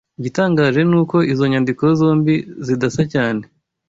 Igitangaje 0.19 0.79
ni 0.89 0.95
uko 1.01 1.15
izo 1.31 1.45
nyandiko 1.51 1.83
zombi 1.99 2.35
zidasa 2.65 3.01
cyane 3.13 3.43